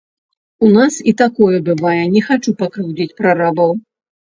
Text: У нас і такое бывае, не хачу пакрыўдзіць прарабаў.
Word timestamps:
У 0.67 0.69
нас 0.77 0.97
і 1.11 1.13
такое 1.21 1.57
бывае, 1.69 2.03
не 2.17 2.21
хачу 2.33 2.59
пакрыўдзіць 2.67 3.13
прарабаў. 3.23 3.83